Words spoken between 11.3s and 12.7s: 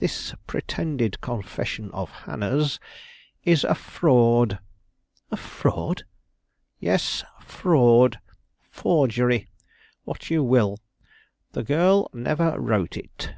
the girl never